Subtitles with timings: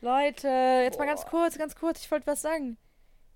[0.00, 0.48] Leute,
[0.84, 2.02] jetzt mal ganz kurz, ganz kurz.
[2.02, 2.76] Ich wollte was sagen.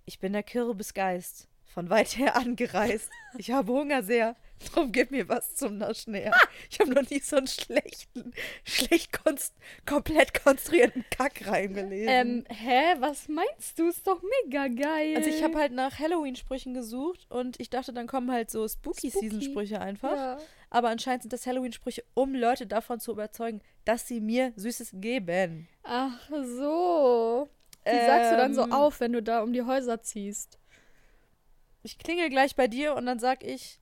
[0.05, 1.48] Ich bin der Kürbisgeist.
[1.65, 3.10] Von weit her angereist.
[3.38, 4.37] Ich habe Hunger sehr.
[4.72, 6.33] Drum gib mir was zum Naschen her.
[6.71, 8.33] Ich habe noch nie so einen schlechten,
[8.64, 9.54] schlecht konst
[9.87, 12.09] komplett konstruierten Kackreim gelesen.
[12.09, 12.95] Ähm, hä?
[12.99, 13.89] Was meinst du?
[13.89, 15.17] Ist doch mega geil.
[15.17, 19.11] also ich habe halt nach Halloween-Sprüchen gesucht und ich dachte, dann kommen halt so Spooky.
[19.11, 20.17] Spooky-Season-Sprüche einfach.
[20.17, 20.39] Ja.
[20.75, 25.68] Aber anscheinend sind das Halloween-Sprüche, um Leute davon zu überzeugen, dass sie mir Süßes geben.
[25.82, 27.50] Ach so.
[27.87, 30.59] Die sagst du dann so Ähm, auf, wenn du da um die Häuser ziehst.
[31.83, 33.80] Ich klingel gleich bei dir und dann sag ich,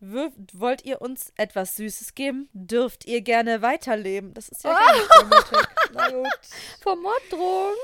[0.00, 2.48] "Wür- wollt ihr uns etwas Süßes geben?
[2.54, 4.32] Dürft ihr gerne weiterleben?
[4.32, 5.68] Das ist ja gar nicht der Motek.
[5.92, 6.40] Na gut.
[6.80, 7.74] Vor Morddrohung.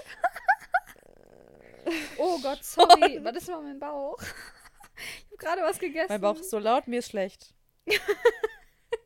[2.16, 3.20] oh Gott, sorry.
[3.22, 4.16] Was ist mal mein Bauch?
[4.96, 6.08] Ich habe gerade was gegessen.
[6.08, 7.54] Mein Bauch ist so laut, mir ist schlecht.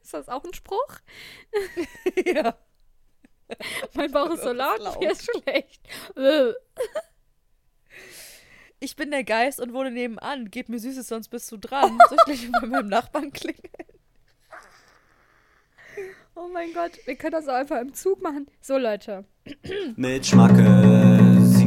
[0.02, 0.98] Ist das auch ein Spruch?
[2.26, 2.58] ja.
[3.94, 5.12] Mein Bauch ist so laut, ist mir laut.
[5.12, 5.88] ist schlecht.
[6.16, 6.52] Äh.
[8.80, 10.50] Ich bin der Geist und wohne nebenan.
[10.50, 11.96] Gib mir Süßes, sonst bist du dran.
[12.08, 13.70] Soll ich gleich bei meinem Nachbarn klingeln?
[16.34, 18.50] oh mein Gott, wir können das auch einfach im Zug machen.
[18.60, 19.24] So, Leute.
[19.96, 21.19] Mit Schmackes,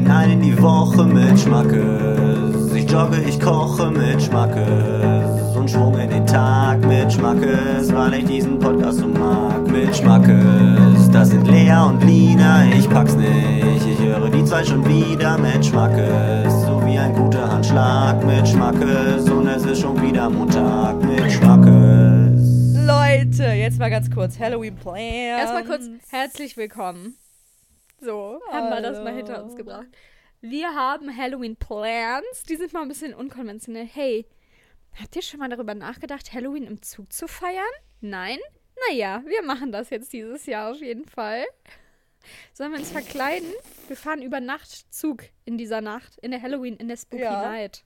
[0.04, 2.74] hinein in die Woche mit Schmackes.
[2.74, 5.56] Ich jogge, ich koche mit Schmackes.
[5.56, 9.66] Und Schwung in den Tag mit Schmackes, weil ich diesen Podcast so mag.
[9.68, 13.88] Mit Schmackes, das sind Lea und Lina, ich pack's nicht.
[13.88, 16.54] Ich höre die zwei schon wieder mit Schmackes.
[16.66, 19.30] So wie ein guter Handschlag mit Schmackes.
[19.30, 22.44] Und es ist schon wieder Montag mit Schmackes.
[22.86, 24.38] Leute, jetzt mal ganz kurz.
[24.38, 25.40] Halloween Plans.
[25.40, 27.16] Erstmal kurz herzlich willkommen.
[28.04, 29.88] So, haben wir das mal hinter uns gebracht.
[30.42, 32.44] Wir haben Halloween Plans.
[32.50, 33.86] Die sind mal ein bisschen unkonventionell.
[33.86, 34.28] Hey,
[35.02, 37.64] habt ihr schon mal darüber nachgedacht, Halloween im Zug zu feiern?
[38.02, 38.40] Nein?
[38.90, 41.46] Naja, wir machen das jetzt dieses Jahr auf jeden Fall.
[42.54, 43.48] Sollen wir uns verkleiden?
[43.88, 47.42] Wir fahren über Nacht Zug in dieser Nacht, in der Halloween, in der Spooky Ja.
[47.42, 47.86] Night.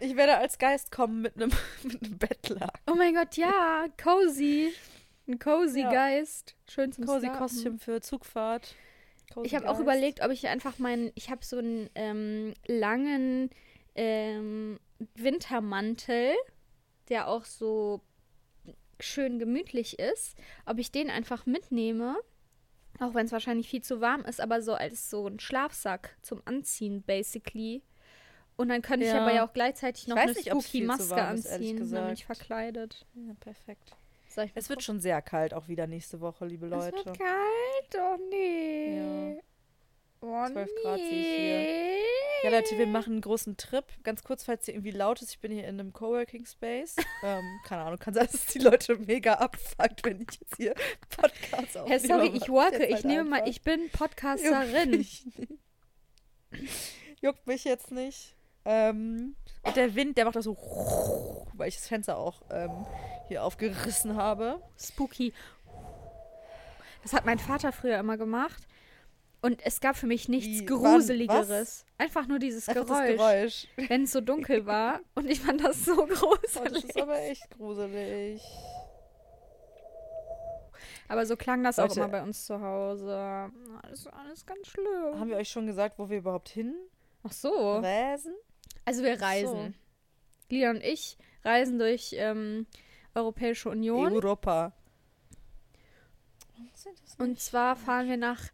[0.00, 1.50] Ich werde als Geist kommen mit einem
[1.82, 2.72] mit einem Bettler.
[2.90, 4.72] Oh mein Gott, ja, cozy.
[5.28, 5.90] Ein cozy Ja.
[5.92, 6.56] Geist.
[6.70, 7.38] Schön zum Cozy Starten.
[7.38, 8.74] Kostüm für Zugfahrt.
[9.42, 13.50] Ich habe auch überlegt, ob ich einfach meinen, ich habe so einen ähm, langen
[13.94, 14.78] ähm,
[15.14, 16.32] Wintermantel,
[17.08, 18.00] der auch so
[19.00, 22.16] schön gemütlich ist, ob ich den einfach mitnehme,
[23.00, 26.40] auch wenn es wahrscheinlich viel zu warm ist, aber so als so ein Schlafsack zum
[26.44, 27.82] Anziehen, basically.
[28.56, 29.22] Und dann könnte ich Ja.
[29.22, 32.20] aber ja auch gleichzeitig noch weiß eine nicht, spooky Maske ist, anziehen, dann bin ich
[32.20, 32.38] gesagt.
[32.38, 33.06] verkleidet.
[33.14, 33.96] Ja, perfekt.
[34.36, 36.96] Mal Es wird schon sehr kalt auch wieder nächste Woche, liebe Es Leute.
[37.04, 39.40] wird kalt, oh nee.
[40.20, 42.02] Oh 12 Grad sehe ich nee.
[42.44, 43.84] Ja, Leute, wir machen einen großen Trip.
[44.02, 46.96] Ganz kurz, falls hier irgendwie laut ist, ich bin hier in einem Coworking Space.
[47.22, 50.74] ähm, keine Ahnung, kann sein, dass es die Leute mega abfuckt, wenn ich jetzt hier
[51.16, 52.00] Podcasts aufnehme.
[52.00, 52.84] Hey, sorry, ich worke.
[52.86, 53.50] Ich halt nehme mal, einfach.
[53.50, 54.90] ich bin Juckt Podcasterin.
[54.90, 55.24] mich.
[57.20, 58.34] Juckt mich jetzt nicht.
[58.64, 59.34] Ähm,
[59.64, 60.56] und der Wind, der macht das so,
[61.54, 62.70] weil ich das Fenster auch ähm,
[63.28, 64.60] hier aufgerissen habe.
[64.78, 65.32] Spooky.
[67.02, 68.66] Das hat mein Vater früher immer gemacht.
[69.44, 71.84] Und es gab für mich nichts wann, Gruseligeres.
[71.98, 73.16] Einfach nur dieses Einfach Geräusch.
[73.16, 73.66] Geräusch.
[73.88, 75.00] Wenn es so dunkel war.
[75.16, 76.84] Und ich fand das so Oh, das gruselig.
[76.84, 78.40] ist aber echt gruselig.
[81.08, 82.00] Aber so klang das auch Leute.
[82.00, 83.50] immer bei uns zu Hause.
[83.82, 85.18] Das ist alles ganz schlimm.
[85.18, 86.74] Haben wir euch schon gesagt, wo wir überhaupt hin
[87.24, 87.78] Ach so.
[87.78, 88.34] reisen?
[88.84, 89.74] Also wir reisen.
[90.48, 92.66] Lila und ich reisen durch ähm,
[93.14, 94.12] Europäische Union.
[94.12, 94.72] Europa.
[97.18, 98.50] Und zwar fahren wir nach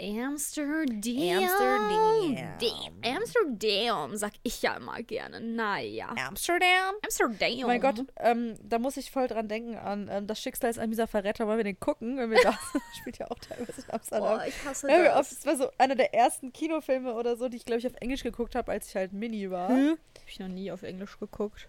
[0.00, 1.02] Amsterdam.
[1.04, 2.94] Amsterdam.
[3.04, 5.40] Amsterdam, sag ich ja immer gerne.
[5.40, 6.08] Naja.
[6.26, 6.94] Amsterdam.
[7.04, 7.50] Amsterdam.
[7.62, 10.78] Oh mein Gott, ähm, da muss ich voll dran denken an ähm, das Schicksal ist
[10.78, 11.46] ein mieser Verräter.
[11.46, 12.82] Wollen wir den gucken, wenn wir da sind?
[13.00, 14.38] Spielt ja auch teilweise in Amsterdam.
[14.38, 15.32] Boah, ich hasse Ja, das.
[15.32, 18.22] es war so einer der ersten Kinofilme oder so, die ich glaube ich auf Englisch
[18.24, 19.68] geguckt habe, als ich halt Mini war.
[19.70, 21.68] Hab ich noch nie auf Englisch geguckt.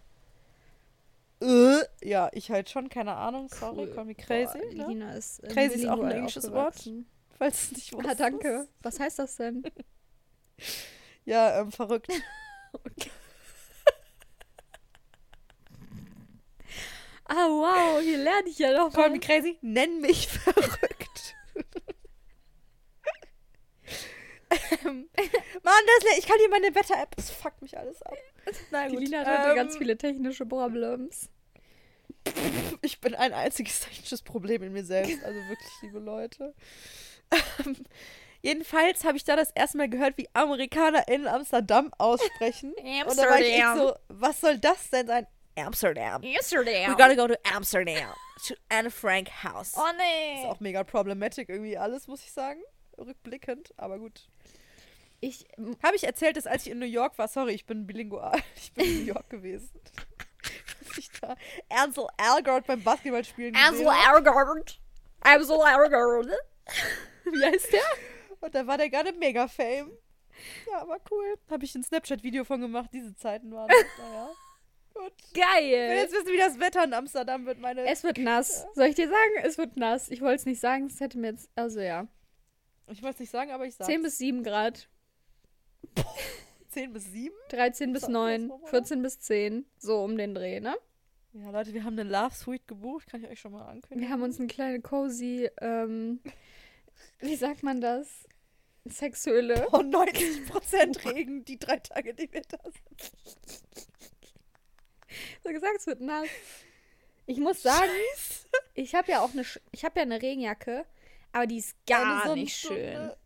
[2.01, 3.49] Ja, ich halt schon, keine Ahnung.
[3.49, 3.91] Sorry, Cool.
[3.93, 4.57] call me crazy.
[4.57, 4.87] Boah, ne?
[4.87, 7.05] Lina ist ähm, Crazy ist auch ein englisches aufgewachsen.
[7.37, 8.19] Falls es nicht Ah, wusstest.
[8.19, 8.67] danke.
[8.81, 9.63] Was heißt das denn?
[11.25, 12.07] Ja, ähm, verrückt.
[17.27, 21.35] Ah, wow, hier lerne ich ja noch Call me crazy, nenn mich verrückt.
[24.85, 25.09] ähm,
[25.63, 28.15] Mann, das, ich kann hier meine Wetter-App, das fuckt mich alles ab.
[28.69, 31.29] Na Die gut, Lina hat heute ähm, ganz viele technische Problems.
[32.81, 35.23] Ich bin ein einziges technisches Problem in mir selbst.
[35.23, 36.53] Also wirklich, liebe Leute.
[37.31, 37.75] Ähm,
[38.45, 42.73] Jedenfalls habe ich da das erste Mal gehört, wie Amerikaner in Amsterdam aussprechen.
[43.07, 45.25] Und da war ich echt so, was soll das denn sein?
[45.57, 46.21] Amsterdam.
[46.23, 46.91] Amsterdam.
[46.91, 48.13] We gotta go to Amsterdam.
[48.47, 49.73] To Anne Frank House.
[49.75, 50.45] Oh Ist nee.
[50.45, 52.61] auch mega problematic irgendwie alles, muss ich sagen.
[52.99, 54.27] Rückblickend, aber gut.
[55.21, 55.47] Ich,
[55.81, 58.71] Habe ich erzählt, dass als ich in New York war, sorry, ich bin bilingual, ich
[58.73, 59.71] bin in New York gewesen.
[60.87, 61.35] dass ich da
[61.69, 63.87] Ansel Elgort beim Basketballspielen Ansel.
[63.87, 64.79] Elgort.
[65.21, 66.27] Ansel Elgort.
[67.31, 67.81] Wie heißt der?
[68.41, 69.91] Und da war der gerade mega Fame.
[70.69, 71.35] Ja, war cool.
[71.49, 72.89] Habe ich ein Snapchat-Video von gemacht.
[72.93, 73.77] Diese Zeiten waren das.
[73.97, 74.29] Naja.
[74.93, 75.13] Gut.
[75.17, 75.97] Ich will Geil.
[75.97, 77.85] jetzt wissen, wie das Wetter in Amsterdam wird, meine.
[77.85, 78.65] Es wird nass.
[78.75, 79.31] Soll ich dir sagen?
[79.43, 80.09] Es wird nass.
[80.09, 81.49] Ich wollte es nicht sagen, es hätte mir jetzt.
[81.55, 82.07] Also ja.
[82.87, 84.87] ich wollte es nicht sagen, aber ich sage 10 bis 7 Grad.
[86.69, 87.33] 10 bis 7.
[87.49, 88.47] 13 bis Sag das 9.
[88.47, 88.69] nochmal.
[88.69, 89.65] 14 bis 10.
[89.77, 90.75] So um den Dreh, ne?
[91.33, 93.07] Ja, Leute, wir haben eine Love Suite gebucht.
[93.07, 94.01] Kann ich euch schon mal ankündigen.
[94.01, 96.21] Wir haben uns eine kleine cozy, ähm,
[97.19, 98.07] wie sagt man das?
[98.87, 99.67] Sexhöhle.
[99.71, 103.11] Oh, 90% Regen, die drei Tage, die wir da sind.
[105.43, 106.27] So gesagt, es wird nass.
[107.25, 107.89] Ich muss sagen,
[108.75, 110.85] ich habe ja auch eine, ich habe ja eine Regenjacke,
[111.31, 112.69] aber die ist gar Eine nicht schön.
[112.93, 113.17] Sonnenstunde.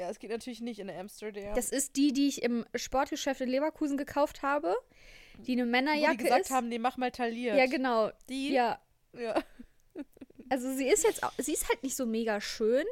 [0.00, 1.54] Ja, es geht natürlich nicht in Amsterdam.
[1.56, 4.76] Das ist die, die ich im Sportgeschäft in Leverkusen gekauft habe,
[5.38, 6.50] die eine wo Männerjacke die gesagt ist.
[6.52, 7.56] haben, nee, mach mal tailliert.
[7.56, 8.12] ja, genau.
[8.28, 8.52] Die?
[8.52, 8.80] Ja,
[9.12, 9.42] Ja.
[10.50, 12.84] Also sie ist jetzt, auch, sie ist halt nicht so mega schön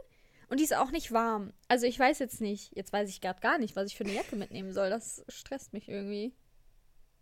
[0.48, 1.52] und die ist auch nicht warm.
[1.68, 4.14] Also ich weiß jetzt nicht, jetzt weiß ich gerade gar nicht, was ich für eine
[4.14, 4.90] Jacke mitnehmen soll.
[4.90, 6.34] Das stresst mich irgendwie.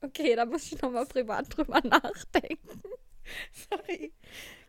[0.00, 2.82] Okay, da muss ich nochmal privat drüber nachdenken.
[3.70, 4.12] Sorry.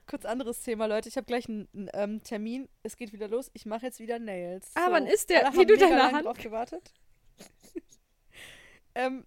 [0.07, 1.09] Kurz anderes Thema, Leute.
[1.09, 2.69] Ich habe gleich einen, ähm, Termin.
[2.83, 3.49] Es geht wieder los.
[3.53, 4.71] Ich mache jetzt wieder Nails.
[4.75, 5.47] Ah, wann ist der?
[5.47, 6.93] alle Wie du deine Hand- drauf gewartet.
[8.95, 9.25] ähm,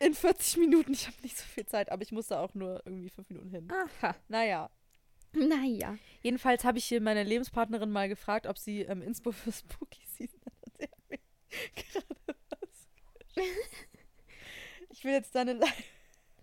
[0.00, 0.92] in 40 Minuten.
[0.92, 3.68] Ich habe nicht so viel Zeit, aber ich musste auch nur irgendwie fünf Minuten hin.
[3.70, 4.16] Aha.
[4.28, 4.70] Naja.
[5.48, 5.96] Naja.
[6.22, 10.40] Jedenfalls habe ich hier meine Lebenspartnerin mal gefragt, ob sie ähm, Inspo für Spooky Season
[10.44, 10.88] hat.
[11.74, 12.06] Gerade
[12.50, 12.88] was.
[14.90, 15.82] Ich will jetzt deine Live-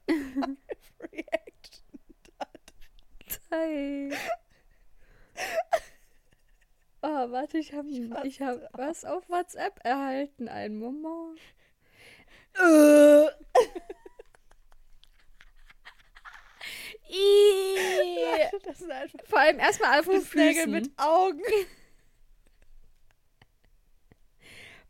[0.07, 0.57] Live-Reaction.
[3.49, 4.11] Hey.
[7.01, 7.87] Oh, warte, ich habe
[8.25, 10.47] ich hab was auf WhatsApp erhalten.
[10.49, 11.39] Einen Moment.
[12.55, 13.27] Äh.
[18.63, 21.41] Das sind einfach Vor allem erstmal von Fußnägel mit Augen.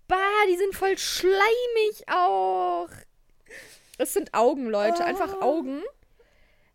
[0.07, 0.17] Bah,
[0.49, 2.89] die sind voll schleimig auch.
[3.97, 5.05] Es sind Augen, Leute.
[5.05, 5.41] Einfach Oh.
[5.41, 5.83] Augen.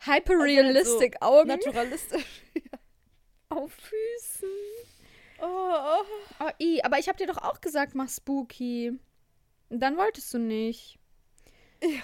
[0.01, 2.25] Hyperrealistic Augen Naturalistisch.
[3.49, 4.49] auf Füßen.
[5.43, 6.03] Oh.
[6.41, 8.99] Oh, i, aber ich hab dir doch auch gesagt, mach spooky.
[9.69, 10.99] Und dann wolltest du nicht.
[11.83, 12.03] Ja.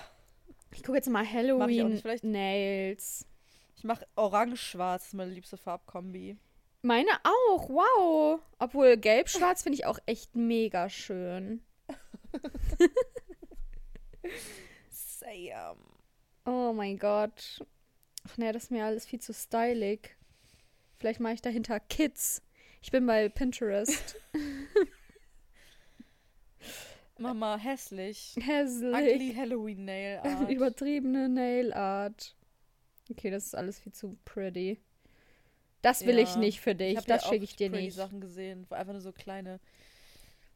[0.74, 3.26] Ich gucke jetzt mal Halloween Nails.
[3.82, 6.36] Ich mache orange-schwarz, ist meine liebste Farbkombi.
[6.82, 8.40] Meine auch, wow.
[8.60, 11.64] Obwohl gelb-schwarz finde ich auch echt mega schön.
[14.88, 15.78] Sam.
[16.44, 17.66] Oh mein Gott.
[18.28, 20.16] Ach nee, das ist mir alles viel zu stylig.
[21.00, 22.40] Vielleicht mache ich dahinter Kids.
[22.82, 24.14] Ich bin bei Pinterest.
[27.18, 28.36] Mama, hässlich.
[28.40, 28.94] Hässlich.
[28.94, 30.50] Ugly Halloween Nail Art.
[30.50, 32.36] Übertriebene Nail Art.
[33.12, 34.80] Okay, das ist alles viel zu pretty.
[35.82, 36.38] Das will ich Ja.
[36.40, 36.96] nicht für dich.
[36.96, 37.94] hab das ja schicke ich dir pretty nicht.
[37.96, 39.60] Sachen gesehen, wo einfach nur so kleine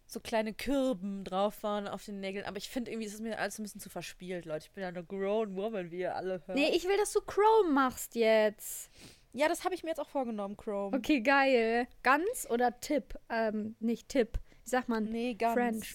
[0.09, 2.45] so kleine Kirben drauf waren auf den Nägeln.
[2.47, 4.67] Aber ich finde irgendwie, ist es mir alles ein bisschen zu verspielt, Leute.
[4.67, 6.57] Ich bin ja eine grown woman, wie ihr alle hört.
[6.57, 8.89] Nee, ich will, dass du Chrome machst jetzt.
[9.33, 10.97] ja, das habe ich mir jetzt auch vorgenommen, Chrome.
[10.97, 11.89] Okay, geil.
[12.05, 13.19] Ganz oder Tipp?
[13.29, 14.39] Ähm, nicht Tipp.
[14.63, 15.05] Wie sagt man?
[15.11, 15.55] Nee, ganz.
[15.55, 15.95] French.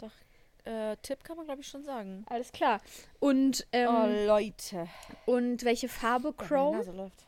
[0.00, 0.12] Doch,
[0.64, 2.24] äh, Tipp kann man, glaube ich, schon sagen.
[2.28, 2.80] Alles klar.
[3.18, 4.88] Und, ähm, oh, Leute.
[5.26, 6.78] und welche Farbe Chrome?
[6.78, 7.26] Nase läuft.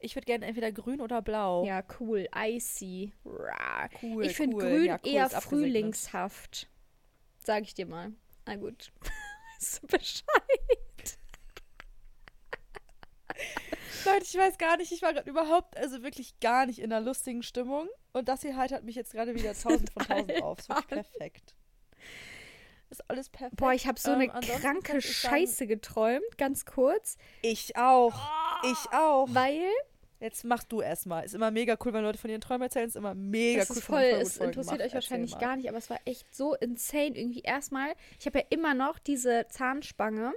[0.00, 1.64] Ich würde gerne entweder grün oder blau.
[1.64, 2.28] Ja, cool.
[2.36, 3.12] Icy.
[3.24, 3.90] Rar.
[4.02, 4.24] cool.
[4.26, 4.62] ich finde cool.
[4.62, 6.68] grün ja, cool, eher frühlingshaft.
[7.44, 8.12] Sag ich dir mal.
[8.46, 8.92] Na gut.
[9.58, 11.18] weißt du Bescheid?
[14.04, 17.04] Leute, ich weiß gar nicht, ich war gerade überhaupt, also wirklich gar nicht in einer
[17.04, 17.88] lustigen Stimmung.
[18.12, 20.58] Und das hier heitert mich jetzt gerade wieder 1000 von 1000 auf.
[20.58, 21.54] Ist wirklich perfekt.
[22.90, 23.56] Ist alles perfekt.
[23.56, 27.16] Boah, ich habe so Ähm, eine kranke Scheiße geträumt, ganz kurz.
[27.42, 28.14] Ich auch.
[28.64, 29.26] Ich auch.
[29.30, 29.60] Weil
[30.20, 31.24] Jetzt machst du erstmal.
[31.24, 32.88] Ist immer mega cool, wenn Leute von ihren Träumen erzählen.
[32.88, 33.76] Ist immer mega das cool.
[33.76, 35.38] ist voll, es interessiert Mach, euch wahrscheinlich mal.
[35.38, 37.40] gar nicht, aber es war echt so insane irgendwie.
[37.42, 40.32] Erstmal, ich habe ja immer noch diese Zahnspange.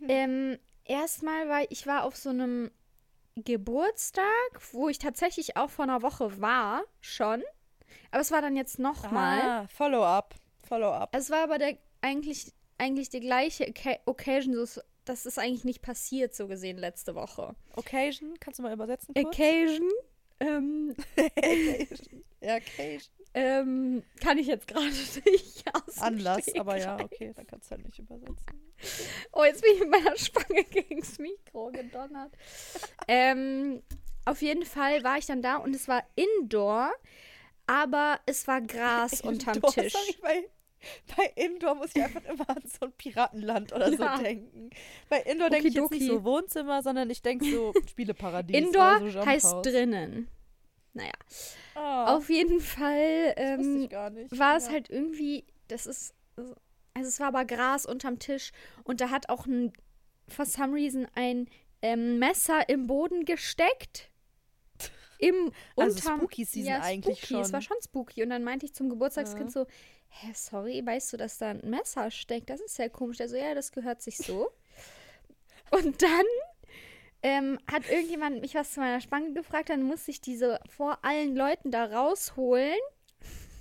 [0.00, 0.06] Hm.
[0.10, 2.70] Ähm, erstmal war ich war auf so einem
[3.36, 4.24] Geburtstag,
[4.72, 7.42] wo ich tatsächlich auch vor einer Woche war, schon.
[8.10, 9.40] Aber es war dann jetzt nochmal.
[9.40, 10.34] Ah, Follow-up.
[10.66, 11.10] Follow-up.
[11.14, 13.72] Es war aber der, eigentlich, eigentlich die gleiche
[14.06, 14.66] Occasion.
[14.66, 17.54] so Das ist eigentlich nicht passiert, so gesehen, letzte Woche.
[17.76, 19.26] Occasion, kannst du mal übersetzen kurz?
[19.26, 19.90] Occasion.
[20.40, 22.24] Ähm, Occasion.
[22.40, 23.15] Ja, Occasion.
[23.38, 24.86] Ähm, kann ich jetzt gerade
[25.30, 28.72] nicht aus Anlass, aber ja, okay, dann kannst du halt nicht übersetzen.
[29.32, 32.32] Oh, jetzt bin ich mit meiner Spange gegen das Mikro gedonnert.
[33.08, 33.82] ähm,
[34.24, 36.90] auf jeden Fall war ich dann da und es war Indoor,
[37.66, 39.92] aber es war Gras unterm Indoor, Tisch.
[39.92, 40.48] sorry, bei,
[41.14, 44.16] bei Indoor muss ich einfach immer an so ein Piratenland oder Ja.
[44.16, 44.70] so denken.
[45.10, 48.56] Bei Indoor denke ich jetzt nicht so Wohnzimmer, sondern ich denke so Spieleparadies.
[48.56, 49.62] Indoor so heißt Jumphouse.
[49.72, 50.28] drinnen.
[50.96, 51.12] Naja,
[51.74, 53.88] Ah, auf jeden Fall ähm,
[54.30, 54.72] war es Ja.
[54.72, 56.14] halt irgendwie, das ist,
[56.94, 58.50] also es war aber Gras unterm Tisch
[58.84, 59.72] und da hat auch ein,
[60.26, 61.48] for some reason ein
[61.82, 64.10] ähm, Messer im Boden gesteckt.
[65.18, 67.40] Im Also unterm, spooky Season ja, eigentlich spooky.
[67.42, 67.76] Es war schon.
[67.76, 68.22] schon spooky.
[68.22, 69.66] Und dann meinte ich zum Geburtstagskind so,
[70.08, 72.48] hä, sorry, weißt du, dass da ein Messer steckt?
[72.48, 73.18] Das ist ja komisch.
[73.18, 74.50] Der so, ja, das gehört sich so.
[75.70, 76.26] Und dann
[77.26, 81.34] ähm, hat irgendjemand mich was zu meiner Spange gefragt, dann musste ich diese vor allen
[81.34, 82.78] Leuten da rausholen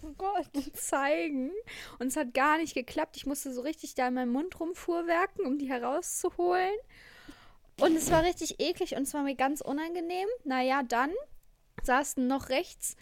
[0.04, 0.48] Oh Gott.
[0.54, 1.50] und zeigen.
[1.98, 3.18] Und es hat gar nicht geklappt.
[3.18, 6.76] Ich musste so richtig da in meinem Mund rumfuhrwerken, um die herauszuholen.
[7.82, 10.28] Und es war richtig eklig und es war mir ganz unangenehm.
[10.44, 11.10] Naja, dann
[11.82, 12.96] saßen noch rechts,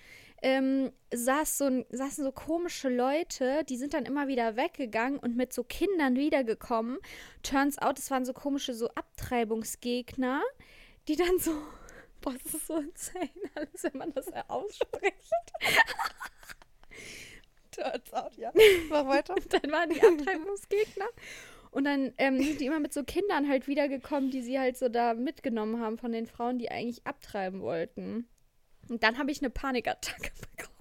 [0.43, 5.53] ähm, saß so saßen so komische Leute, die sind dann immer wieder weggegangen und mit
[5.53, 6.99] so Kindern wiedergekommen.
[7.41, 10.43] Turns out, es waren so komische so Abtreibungsgegner,
[11.07, 11.51] die dann so,
[12.21, 15.33] boah, das ist so insane alles, wenn man das ausspricht.
[17.71, 18.51] Turns out, ja.
[18.89, 19.35] Mach weiter.
[19.49, 21.07] dann waren die Abtreibungsgegner.
[21.71, 24.89] Und dann ähm, sind die immer mit so Kindern halt wiedergekommen, die sie halt so
[24.89, 28.27] da mitgenommen haben von den Frauen, die eigentlich abtreiben wollten.
[28.89, 30.73] Und dann habe ich eine Panikattacke bekommen.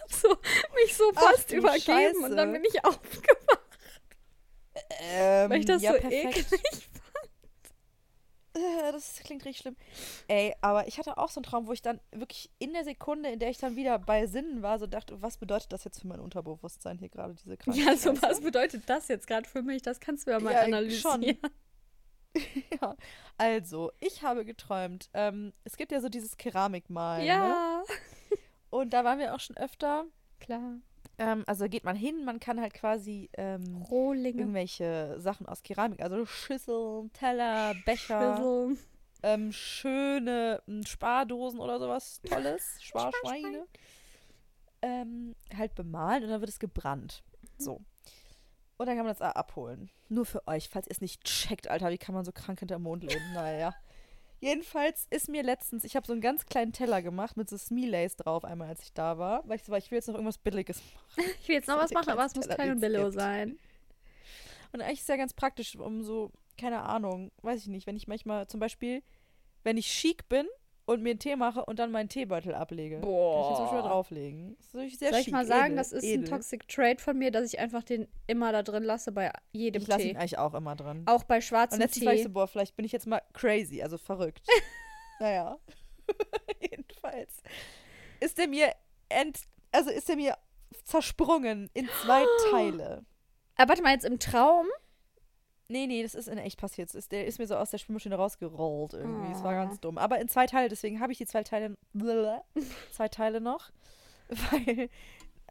[0.00, 0.28] Hab so,
[0.84, 2.52] mich so fast übergeben und dann Scheiße.
[2.52, 3.78] bin ich aufgewacht,
[5.00, 6.52] Ähm, weil ich das ja, so perfekt.
[6.52, 6.88] eklig
[8.54, 9.76] Äh, Das klingt richtig schlimm.
[10.26, 13.30] Ey, aber ich hatte auch so einen Traum, wo ich dann wirklich in der Sekunde,
[13.30, 16.08] in der ich dann wieder bei Sinnen war, so dachte, was bedeutet das jetzt für
[16.08, 17.84] mein Unterbewusstsein hier gerade, diese Krankheit?
[17.84, 19.82] Ja, so was bedeutet das jetzt gerade für mich?
[19.82, 21.22] Das kannst du ja mal Ja, analysieren.
[21.22, 21.50] schon.
[22.80, 22.96] Ja,
[23.36, 25.08] also, ich habe geträumt.
[25.14, 27.22] Ähm, es gibt ja so dieses Keramikmalen.
[27.24, 27.26] Ne?
[27.26, 27.82] Ja,
[28.70, 30.04] Und da waren wir auch schon öfter.
[30.40, 30.76] klar.
[31.20, 36.00] Ähm, also geht man hin, man kann halt quasi ähm, Rohlinge, irgendwelche Sachen aus Keramik,
[36.00, 38.76] also Schüsseln, Teller, Becher, Schüssel.
[39.24, 43.66] ähm, schöne ähm, Spardosen oder sowas Tolles, Sparschweine,
[44.82, 47.24] ähm, halt bemalen und dann wird es gebrannt.
[47.56, 47.80] So.
[48.78, 49.90] Und dann kann man das abholen.
[50.08, 52.82] Nur für euch, falls ihr es nicht checkt, Alter, wie kann man so krank hinterm
[52.82, 53.32] Mond leben?
[53.34, 53.74] Naja.
[54.40, 58.14] Jedenfalls ist mir letztens, ich habe so einen ganz kleinen Teller gemacht mit so Smilays
[58.14, 60.38] drauf, einmal als ich da war, weil ich so war, ich will jetzt noch irgendwas
[60.38, 61.30] Billiges machen.
[61.42, 63.58] Ich will jetzt noch was machen, aber es muss klein und sein.
[64.72, 67.96] Und eigentlich ist es ja ganz praktisch, um so, keine Ahnung, weiß ich nicht, wenn
[67.96, 69.02] ich manchmal zum Beispiel,
[69.64, 70.46] wenn ich chic bin
[70.88, 73.00] und mir einen Tee mache und dann meinen Teebeutel ablege.
[73.00, 73.14] Kann ich
[73.48, 73.88] jetzt zum Beispiel Boah.
[73.88, 74.56] drauflegen.
[74.56, 76.24] Das ist natürlich sehr Soll ich chic, mal sagen, edel, das ist edel.
[76.24, 79.82] ein Toxic Trade von mir, dass ich einfach den immer da drin lasse bei jedem
[79.82, 80.10] Ich lasse Tee.
[80.10, 81.02] ihn eigentlich auch immer drin.
[81.06, 82.24] Auch bei Und schwarzem letztens war ich Tee.
[82.28, 84.46] so, boah, vielleicht bin ich jetzt mal crazy, also verrückt.
[85.20, 85.58] naja.
[86.60, 87.42] Jedenfalls
[88.20, 88.72] ist er mir
[89.08, 89.40] ent,
[89.72, 90.36] also ist er mir
[90.84, 93.04] zersprungen in zwei Teile.
[93.56, 94.66] Aber Ah, warte mal, jetzt im Traum?
[95.70, 96.94] Nee, nee, das ist in echt passiert.
[96.94, 99.32] Ist, der ist mir so aus der Spülmaschine rausgerollt irgendwie.
[99.32, 99.56] Es war Oh.
[99.66, 99.98] ganz dumm.
[99.98, 101.76] Aber in zwei Teile, deswegen habe ich die zwei Teile,
[102.92, 103.70] zwei Teile noch.
[104.50, 104.88] Weil,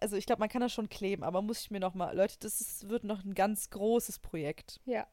[0.01, 2.35] also ich glaube, man kann das schon kleben, aber muss ich mir noch mal, Leute,
[2.39, 4.79] das ist, wird noch ein ganz großes Projekt.
[4.85, 5.05] Ja.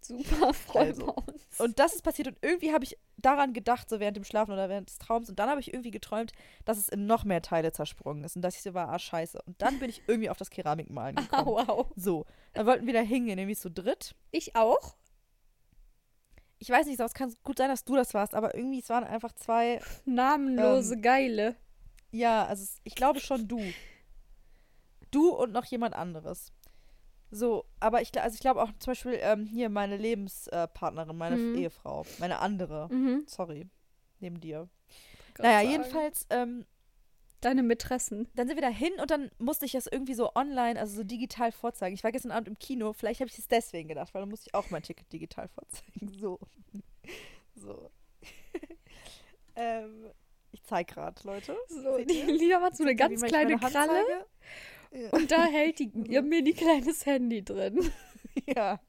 [0.00, 1.60] Super, freuen Also, wir uns.
[1.60, 4.68] Und das ist passiert und irgendwie habe ich daran gedacht, so während dem Schlafen oder
[4.68, 5.30] während des Traums.
[5.30, 6.32] Und dann habe ich irgendwie geträumt,
[6.66, 9.40] dass es in noch mehr Teile zersprungen ist und dass ich so war, ah, scheiße.
[9.46, 11.46] Und dann bin ich irgendwie auf das Keramikmalen Ah, gekommen.
[11.68, 11.86] wow.
[11.96, 14.14] So, dann wollten wir da hingehen, nämlich so dritt.
[14.30, 14.94] Ich auch?
[16.58, 19.04] Ich weiß nicht, es kann gut sein, dass du das warst, aber irgendwie, es waren
[19.04, 21.56] einfach zwei, Namenlose Ähm, Geile.
[22.10, 23.60] ja, also ich glaube schon du.
[25.14, 26.52] Du und noch jemand anderes.
[27.30, 31.54] So, aber ich, also ich glaube auch zum Beispiel ähm, hier meine Lebenspartnerin, meine Mhm.
[31.56, 32.88] Ehefrau, meine andere.
[32.92, 33.24] Mhm.
[33.26, 33.68] Sorry,
[34.20, 34.68] neben dir.
[35.38, 35.70] Naja, sagen.
[35.70, 36.66] jedenfalls, ähm,
[37.40, 38.28] Deine Mätressen.
[38.36, 41.04] dann sind wir da hin und dann musste ich das irgendwie so online, also so
[41.04, 41.94] digital vorzeigen.
[41.94, 44.48] Ich war gestern Abend im Kino, vielleicht habe ich es deswegen gedacht, weil dann musste
[44.48, 46.08] ich auch mein Ticket digital vorzeigen.
[46.18, 46.38] So.
[47.56, 47.90] So.
[49.56, 50.06] ähm,
[50.50, 51.56] ich zeige gerade, Leute.
[51.68, 52.22] So, die?
[52.22, 54.26] Lieder macht so eine ganz kleine Kralle zeige?
[54.94, 55.10] Ja.
[55.10, 57.80] und da hält die, ihr mini kleines Handy drin.
[58.46, 58.80] Ja,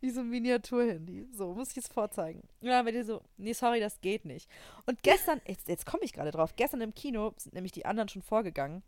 [0.00, 1.28] wie so ein Miniaturhandy.
[1.30, 2.40] So, muss ich es vorzeigen.
[2.60, 4.50] Und dann wird ihr so, nee, sorry, das geht nicht.
[4.86, 8.08] Und gestern, jetzt, jetzt komme ich gerade drauf, gestern im Kino sind nämlich die anderen
[8.08, 8.82] schon vorgegangen.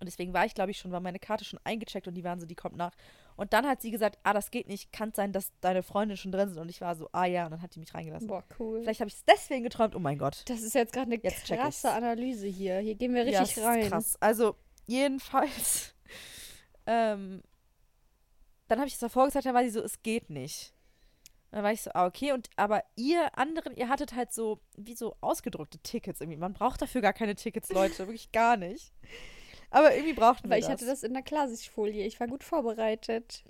[0.00, 2.38] Und deswegen war ich, glaube ich, schon, war meine Karte schon eingecheckt und die waren
[2.38, 2.92] so, die kommt nach.
[3.34, 6.30] Und dann hat sie gesagt, ah, das geht nicht, kann sein, dass deine Freunde schon
[6.30, 6.58] drin sind.
[6.60, 8.28] Und ich war so, ah ja, und dann hat die mich reingelassen.
[8.28, 8.82] Boah, cool.
[8.82, 10.44] Vielleicht habe ich es deswegen geträumt, oh mein Gott.
[10.46, 11.90] das ist jetzt gerade eine Jetzt krasse.
[11.90, 12.78] Analyse hier.
[12.78, 13.88] Hier gehen wir Ja, richtig es ist rein.
[13.88, 14.16] Krass.
[14.20, 14.54] Also,
[14.88, 15.94] jedenfalls,
[16.86, 17.42] ähm,
[18.66, 20.74] dann habe ich es davor gesagt, dann war sie so, es geht nicht.
[21.50, 24.94] Dann war ich so, ah, okay, und aber ihr anderen, ihr hattet halt so, wie
[24.94, 26.36] so ausgedruckte Tickets irgendwie.
[26.38, 28.92] Man braucht dafür gar keine Tickets, Leute, wirklich gar nicht.
[29.70, 30.74] Aber irgendwie brauchten wir Weil ich das.
[30.74, 32.06] hatte das in der Klarsichtfolie.
[32.06, 33.44] Ich war gut vorbereitet.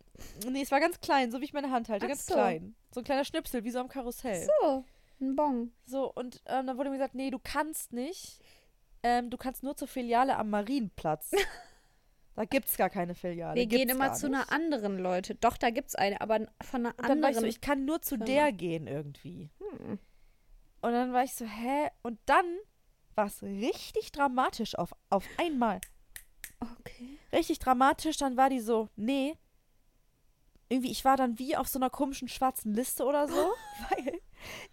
[0.48, 2.34] Nee, es war ganz klein, so wie ich meine Hand halte, Ach ganz so.
[2.34, 2.74] klein.
[2.92, 4.46] So ein kleiner Schnipsel, wie so am Karussell.
[4.60, 4.84] So,
[5.20, 5.72] ein Bon.
[5.86, 8.40] So, und ähm, dann wurde mir gesagt, nee, du kannst nicht.
[9.08, 11.30] Ähm, du kannst nur zur Filiale am Marienplatz.
[12.36, 13.54] da gibt's gar keine Filiale.
[13.54, 15.34] Wir gehen gibt's immer gar zu einer anderen Leute.
[15.34, 17.48] Doch, da gibt's eine, aber von einer Und dann war ich so, anderen.
[17.48, 18.26] ich kann nur zu Firma.
[18.26, 19.50] der gehen irgendwie.
[19.60, 19.98] Hm.
[20.82, 21.88] Und dann war ich so, hä?
[22.02, 22.44] Und dann
[23.14, 25.80] war es richtig dramatisch auf, auf einmal.
[26.60, 27.18] Okay.
[27.32, 28.18] Richtig dramatisch.
[28.18, 29.38] Dann war die so, nee.
[30.68, 33.34] Irgendwie, ich war dann wie auf so einer komischen schwarzen Liste oder so,
[33.88, 34.20] weil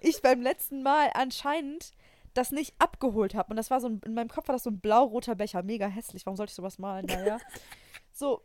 [0.02, 1.94] ich beim letzten Mal anscheinend
[2.36, 3.50] das nicht abgeholt habe.
[3.50, 5.88] Und das war so ein, in meinem Kopf war das so ein blau-roter Becher, mega
[5.88, 6.26] hässlich.
[6.26, 7.06] Warum sollte ich sowas malen?
[7.08, 7.40] Naja.
[8.14, 8.44] so,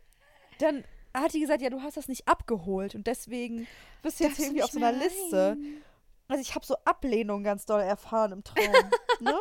[0.59, 0.83] dann
[1.13, 3.67] hat die gesagt, ja, du hast das nicht abgeholt und deswegen
[4.01, 5.49] bist du jetzt Darfst irgendwie auf so einer Liste.
[5.59, 5.83] rein?
[6.27, 8.71] Also ich habe so Ablehnung ganz doll erfahren im Traum.
[9.19, 9.35] ne?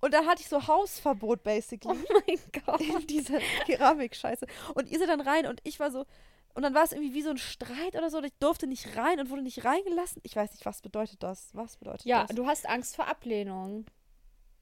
[0.00, 2.80] Und dann hatte ich so Hausverbot basically Oh mein Gott.
[2.80, 4.46] in dieser Keramikscheiße.
[4.74, 6.06] Und ihr seid dann rein und ich war so.
[6.54, 8.18] Und dann war es irgendwie wie so ein Streit oder so.
[8.18, 10.20] und Ich durfte nicht rein und wurde nicht reingelassen.
[10.24, 11.48] Ich weiß nicht, was bedeutet das?
[11.54, 12.36] Was bedeutet Ja, das?
[12.36, 13.86] du hast Angst vor Ablehnung.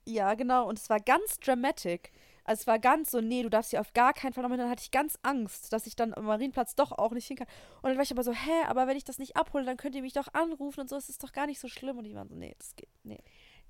[0.06, 0.68] Ja, genau.
[0.68, 2.12] Und es war ganz dramatic.
[2.44, 4.58] Also es war ganz so, nee, du darfst hier auf gar keinen Fall noch mit.
[4.58, 7.46] Dann hatte ich ganz Angst, dass ich dann am Marienplatz doch auch nicht hin kann.
[7.82, 9.94] Und dann war ich aber so, hä, aber wenn ich das nicht abhole, dann könnt
[9.94, 10.96] ihr mich doch anrufen und so.
[10.96, 11.98] Es ist doch gar nicht so schlimm.
[11.98, 13.22] Und die waren so, nee, das geht, nee,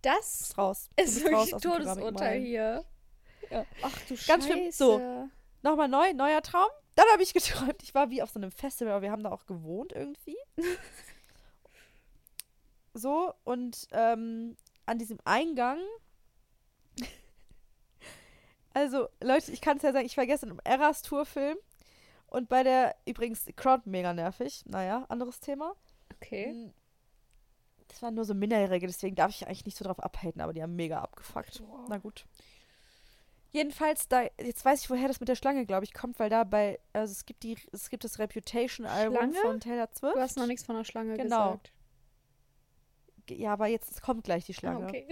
[0.02, 0.88] Das raus.
[0.96, 2.84] Ist wirklich dem Todesurteil hier.
[3.50, 3.64] Ja.
[3.82, 4.42] Ach du Ganz Scheiße.
[4.46, 4.70] schlimm.
[4.72, 5.28] So.
[5.62, 6.68] Nochmal neu, neuer Traum.
[6.96, 9.30] Dann habe ich geträumt, ich war wie auf so einem Festival, aber wir haben da
[9.32, 10.36] auch gewohnt irgendwie.
[12.94, 14.56] so, und ähm,
[14.86, 15.78] an diesem Eingang.
[18.72, 21.56] Also, Leute, ich kann es ja sagen, ich war gestern im Eras-Tour-Film.
[22.28, 24.62] Und bei der, übrigens, Crowd mega nervig.
[24.66, 25.74] Naja, anderes Thema.
[26.14, 26.52] Okay.
[26.52, 26.72] Mm,
[27.88, 30.62] Das waren nur so Minderjährige, deswegen darf ich eigentlich nicht so drauf abhaten, aber die
[30.62, 31.60] haben mega abgefuckt.
[31.66, 31.86] Wow.
[31.88, 32.26] Na gut.
[33.52, 36.44] Jedenfalls, da, jetzt weiß ich, woher das mit der Schlange, glaube ich, kommt, weil da
[36.44, 40.14] bei, also es gibt die, es gibt das Reputation-Album von Taylor Swift.
[40.14, 41.52] Du hast noch nichts von der Schlange Genau.
[41.52, 41.72] gesagt.
[43.28, 44.86] Ja, aber jetzt kommt gleich die Schlange.
[44.86, 45.06] okay.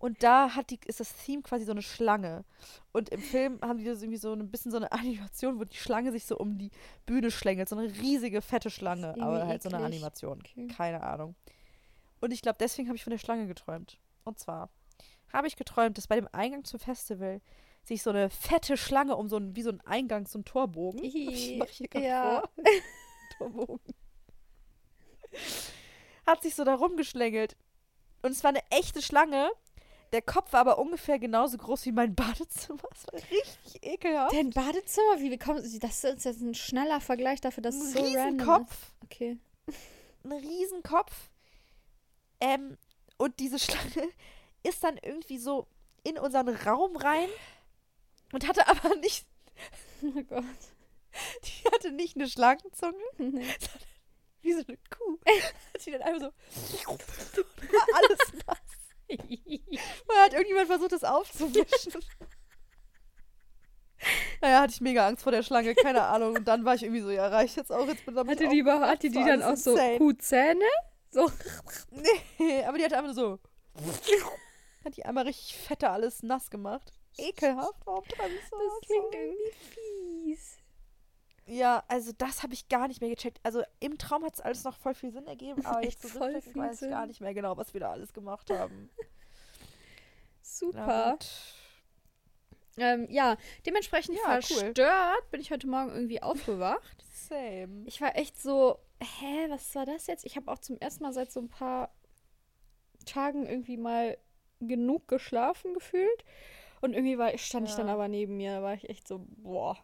[0.00, 2.44] Und da hat die, ist das Theme quasi so eine Schlange.
[2.92, 5.76] Und im Film haben die das irgendwie so ein bisschen so eine Animation, wo die
[5.76, 6.70] Schlange sich so um die
[7.04, 7.68] Bühne schlängelt.
[7.68, 9.14] So eine riesige, fette Schlange.
[9.20, 9.96] Aber halt so eine eklig.
[9.96, 10.38] Animation.
[10.38, 10.68] Okay.
[10.68, 11.34] Keine Ahnung.
[12.20, 13.98] Und ich glaube, deswegen habe ich von der Schlange geträumt.
[14.24, 14.70] Und zwar
[15.32, 17.40] habe ich geträumt, dass bei dem Eingang zum Festival
[17.88, 21.02] sich so eine fette Schlange um so ein, wie so ein Eingang, so ein Torbogen.
[21.02, 22.40] Ich mach hier grad Ja.
[22.40, 22.64] vor.
[23.38, 23.80] Torbogen.
[26.26, 27.56] Hat sich so da rumgeschlängelt.
[28.22, 29.50] Und es war eine echte Schlange.
[30.12, 32.80] Der Kopf war aber ungefähr genauso groß wie mein Badezimmer.
[32.94, 34.34] Es war richtig ekelhaft.
[34.34, 37.98] Dein Badezimmer, wie bekommt das ist jetzt ein schneller Vergleich dafür, dass Ein es so
[38.00, 38.72] random Riesenkopf.
[38.72, 38.92] ist.
[39.04, 39.38] Okay.
[40.24, 41.30] Ein Riesenkopf.
[42.40, 42.76] Ähm,
[43.18, 44.08] und diese Schlange
[44.62, 45.66] ist dann irgendwie so
[46.04, 47.28] in unseren Raum rein
[48.32, 49.26] und hatte aber nicht,
[50.02, 50.44] Oh Gott.
[51.44, 53.46] die hatte nicht eine Schlangenzunge, Nee.
[54.42, 55.18] wie so eine Kuh.
[55.74, 58.58] Hat sie dann einfach so, war alles nass.
[59.08, 61.94] Und hat irgendjemand versucht, das aufzuwischen.
[64.40, 66.36] Naja, hatte ich mega Angst vor der Schlange, keine Ahnung.
[66.36, 68.80] Und dann war ich irgendwie so, ja, reicht jetzt auch, jetzt ich Hatte die, über,
[68.80, 69.76] hatte die dann auch so.
[69.96, 70.64] Kuhzähne?
[71.10, 71.30] So.
[72.38, 73.38] Nee, aber die hat einfach so.
[74.84, 76.92] Hat die einmal richtig fette alles nass gemacht.
[77.16, 78.56] Ekelhaft, ich so?
[78.58, 80.58] Das klingt irgendwie fies.
[81.46, 83.40] Ja, also das habe ich gar nicht mehr gecheckt.
[83.42, 86.34] Also im Traum hat es alles noch voll viel Sinn ergeben, aber jetzt so voll
[86.34, 88.90] rückblickend viel weiß ich gar nicht mehr genau, was wir da alles gemacht haben.
[90.42, 91.18] Super.
[92.76, 94.42] Ähm, ja, dementsprechend Ja, cool.
[94.42, 97.04] verstört bin ich heute Morgen irgendwie aufgewacht.
[97.12, 97.84] Same.
[97.86, 100.24] Ich war echt so, hä, was war das jetzt?
[100.24, 101.92] Ich habe auch zum ersten Mal seit so ein paar
[103.06, 104.18] Tagen irgendwie mal
[104.60, 106.24] genug geschlafen gefühlt.
[106.80, 107.94] Und irgendwie war, stand ich dann Ja.
[107.94, 108.56] aber neben mir.
[108.56, 109.76] Da war ich echt so, boah.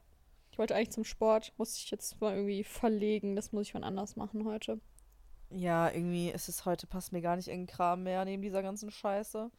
[0.50, 3.34] Ich wollte eigentlich zum Sport, musste ich jetzt mal irgendwie verlegen.
[3.34, 4.80] Das muss ich wann anders machen heute.
[5.50, 8.62] Ja, irgendwie ist es heute, passt mir gar nicht in den Kram mehr neben dieser
[8.62, 9.50] ganzen Scheiße.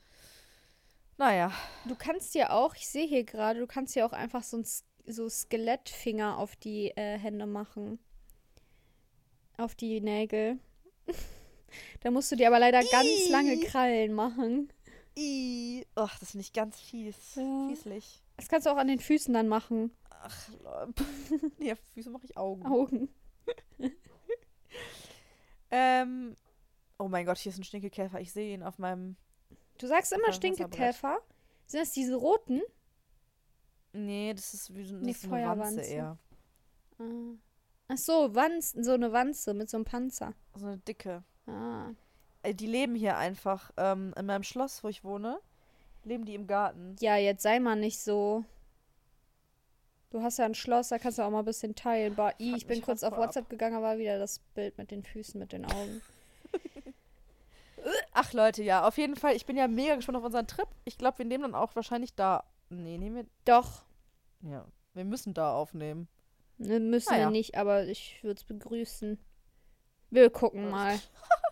[1.17, 1.51] Naja.
[1.87, 4.65] Du kannst dir auch, ich sehe hier gerade, du kannst dir auch einfach so, ein,
[5.05, 7.99] so Skelettfinger auf die äh, Hände machen.
[9.57, 10.59] Auf die Nägel.
[12.01, 13.59] da musst du dir aber leider ganz lange.
[13.61, 14.69] Krallen machen.
[15.17, 15.85] I.
[15.95, 17.35] Ach, das finde ich ganz fies.
[17.35, 17.67] Ja.
[17.69, 18.21] Fieslich.
[18.37, 19.91] Das kannst du auch an den Füßen dann machen.
[20.09, 20.49] Ach,
[21.59, 22.65] ja, wieso mache ich Augen?
[22.65, 23.09] Augen.
[25.71, 26.35] Ähm,
[26.99, 28.19] oh mein Gott, hier ist ein Stinkekäfer.
[28.21, 29.17] Ich sehe ihn auf meinem.
[29.77, 31.19] Du sagst immer Auf Stinkekäfer.
[31.65, 32.61] Sind das diese roten?
[33.91, 35.81] Nee, das ist wie so, das Nee, ist eine Wanze Feuerwanze.
[35.81, 36.17] eher.
[36.99, 37.33] Ah.
[37.87, 40.33] Ach so, Wanzen, so eine Wanze mit so einem Panzer.
[40.55, 41.23] So eine dicke.
[41.47, 41.91] Ah.
[42.45, 43.71] Äh, Die leben hier einfach.
[43.77, 45.39] Ähm, in meinem Schloss, wo ich wohne,
[46.03, 46.95] leben die im Garten.
[46.99, 48.43] Ja, jetzt sei mal nicht so.
[50.11, 52.15] Du hast ja ein Schloss, da kannst du auch mal ein bisschen teilen.
[52.15, 54.89] Boah, i, Fuck ich bin kurz auf WhatsApp gegangen, da war wieder das Bild mit
[54.91, 56.01] den Füßen, mit den Augen.
[58.13, 59.35] Ach Leute, ja, auf jeden Fall.
[59.35, 60.67] Ich bin ja mega gespannt auf unseren Trip.
[60.85, 62.43] Ich glaube, wir nehmen dann auch wahrscheinlich da.
[62.69, 63.25] Nee, nehmen wir.
[63.45, 63.83] Doch,
[64.41, 66.07] Ja, wir müssen da aufnehmen.
[66.57, 67.29] ne, müssen Ah, wir ja.
[67.31, 69.19] nicht, aber ich würde es begrüßen.
[70.11, 70.97] Wir gucken mal.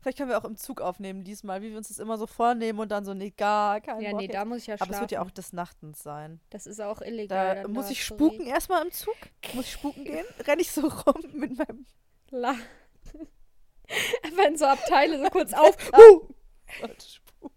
[0.00, 2.78] Vielleicht können wir auch im Zug aufnehmen diesmal, wie wir uns das immer so vornehmen
[2.78, 4.34] und dann so, nee, gar kein Ja, Bock nee, jetzt.
[4.34, 4.94] da muss ich ja Aber schlafen.
[4.94, 6.40] es wird ja auch des Nachtens sein.
[6.50, 7.62] das ist auch illegal.
[7.62, 8.46] Da muss ich spuken reden.
[8.46, 9.16] erstmal im Zug.
[9.54, 10.24] Muss ich spuken gehen?
[10.46, 11.84] Renn ich so rum mit meinem
[12.30, 12.54] La
[14.22, 15.74] Einfach in so Abteile so kurz auf.
[15.92, 16.28] Uh!
[16.80, 17.52] Gott, Spuk.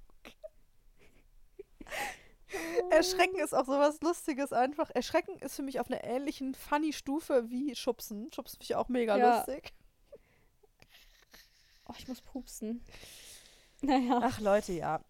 [2.90, 4.90] Erschrecken ist auch sowas Lustiges einfach.
[4.94, 8.30] Erschrecken ist für mich auf einer ähnlichen funny Stufe wie Schubsen.
[8.34, 9.38] Schubsen finde ich auch mega Ja.
[9.38, 9.74] lustig.
[11.92, 12.84] Oh, ich muss pupsen.
[13.84, 14.20] Naja.
[14.22, 15.02] Ach Leute, ja.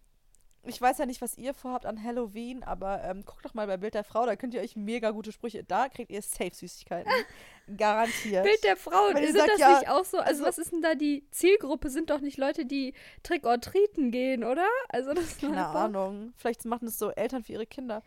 [0.64, 3.76] Ich weiß ja nicht, was ihr vorhabt an Halloween, aber ähm, guckt doch mal bei
[3.76, 5.62] Bild der Frau, da könnt ihr euch mega gute Sprüche.
[5.62, 7.12] Da kriegt ihr safe Süßigkeiten.
[7.76, 8.44] Garantiert.
[8.44, 10.16] Bild der Frau, sagt das ja, nicht auch so?
[10.18, 11.90] Also, also- was ist denn da die Zielgruppe?
[11.90, 14.66] Sind doch nicht Leute, die Trick or Treaten gehen, oder?
[14.88, 16.32] Also, das ist Keine einfach- Ahnung.
[16.36, 18.02] Vielleicht machen das so Eltern für ihre Kinder.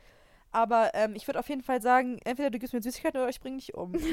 [0.51, 3.39] Aber ähm, ich würde auf jeden Fall sagen, entweder du gibst mir Süßigkeiten oder ich
[3.41, 3.93] bring dich um.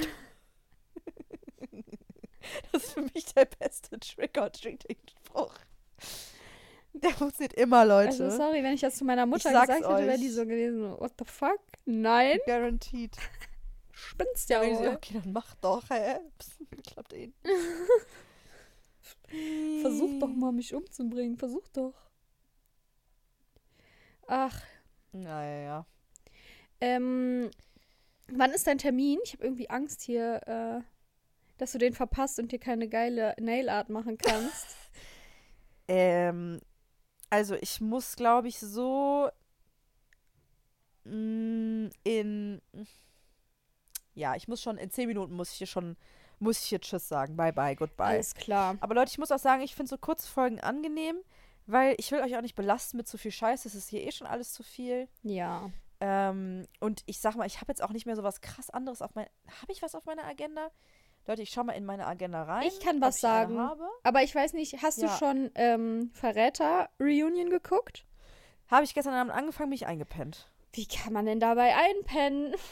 [2.73, 5.55] das ist für mich der beste Trick-or-Treating-Spruch.
[6.95, 8.09] Der funktioniert immer, Leute.
[8.11, 10.35] Also, sorry, wenn ich das zu meiner Mutter gesagt hätte, wäre die euch.
[10.35, 11.59] so gewesen, what the fuck?
[11.87, 13.17] Nein, Guaranteed.
[13.93, 14.89] spinnst ja Ja, wohl.
[14.89, 16.19] okay, dann mach doch, hä?
[16.39, 17.33] Psst, Klappt eh.
[19.81, 21.39] Versuch doch mal, mich umzubringen.
[21.39, 21.95] Versuch doch.
[24.27, 24.61] Ach,
[25.13, 25.87] Naja.
[26.81, 27.51] ähm,
[28.29, 29.19] wann ist dein Termin?
[29.25, 30.81] Ich habe irgendwie Angst hier, äh,
[31.63, 34.67] dass du den verpasst und dir keine geile Nailart machen kannst.
[35.89, 36.61] Ähm,
[37.29, 39.29] also ich muss, glaube ich, so
[41.05, 42.63] mm, in
[44.15, 45.97] ja, ich muss schon in zehn Minuten muss ich hier schon
[46.39, 47.37] muss ich hier Tschüss sagen.
[47.37, 48.05] Bye bye, goodbye.
[48.05, 48.77] Alles klar.
[48.81, 51.17] Aber Leute, ich muss auch sagen, ich finde so Kurzfolgen angenehm,
[51.67, 53.65] weil ich will euch auch nicht belasten mit zu viel Scheiß.
[53.65, 55.09] Es ist hier eh schon alles zu viel.
[55.25, 55.69] Ja.
[56.01, 59.03] Ähm, und ich sag mal, ich habe jetzt auch nicht mehr so was krass anderes
[59.03, 59.27] auf mein.
[59.61, 60.71] Habe ich was auf meiner Agenda?
[61.27, 62.67] Leute, ich schau mal in meine Agenda rein.
[62.67, 63.57] Ich kann was ich sagen.
[64.03, 65.17] Aber ich weiß nicht, hast du Ja.
[65.19, 68.05] schon ähm, Verräter-Reunion geguckt?
[68.69, 70.49] Habe ich gestern Abend angefangen, mich eingepennt.
[70.73, 72.55] Wie kann man denn dabei einpennen?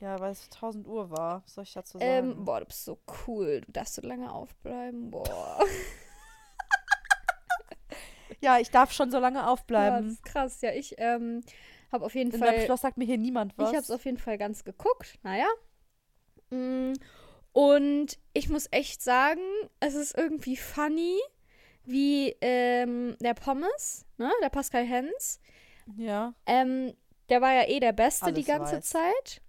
[0.00, 1.42] Ja, weil es 1000 Uhr war.
[1.44, 2.30] Was soll ich dazu sagen?
[2.30, 3.60] Ähm, boah, du bist so cool.
[3.60, 5.10] Du darfst so lange aufbleiben.
[5.10, 5.62] Boah.
[8.40, 10.08] ja, ich darf schon so lange Ja, das aufbleiben.
[10.08, 10.62] ist krass.
[10.62, 11.42] Ja, ich ähm,
[11.92, 12.62] habe auf jeden In Fall.
[12.62, 13.68] Schloss sagt mir hier niemand was.
[13.68, 15.18] Ich habe es auf jeden Fall ganz geguckt.
[15.22, 15.48] Naja.
[16.48, 16.94] Mm,
[17.52, 19.40] Und ich muss echt sagen,
[19.80, 21.18] es ist irgendwie funny,
[21.84, 25.40] wie ähm, der Pommes, ne, der Pascal Hens,
[25.96, 26.94] ja, ähm,
[27.28, 28.84] der war ja eh der Beste die Alles ganze weiß.
[28.90, 29.42] Zeit.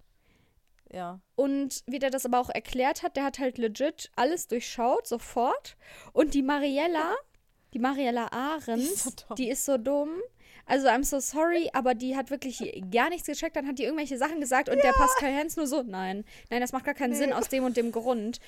[0.91, 1.19] ja.
[1.35, 5.77] Und wie der das aber auch erklärt hat, der hat halt legit alles durchschaut, sofort.
[6.13, 7.15] Und die Mariella,
[7.73, 9.35] die Mariella Ahrens, so dumm.
[9.35, 10.19] die ist so dumm.
[10.71, 13.57] Also, I'm so sorry, aber die hat wirklich gar nichts gecheckt.
[13.57, 16.71] Dann hat die irgendwelche Sachen gesagt und der Pascal Hens nur so, nein, nein, das
[16.71, 17.17] macht gar keinen Nee.
[17.17, 18.39] Sinn aus dem und dem Grund.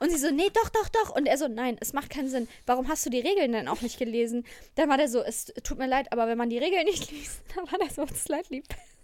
[0.00, 1.14] Und sie so, nee, doch, doch, doch.
[1.14, 2.48] Und er so, nein, es macht keinen Sinn.
[2.66, 4.44] Warum hast du die Regeln denn auch nicht gelesen?
[4.74, 7.42] Dann war der so, es tut mir leid, aber wenn man die Regeln nicht liest,
[7.54, 8.97] dann war der so slightly pissed.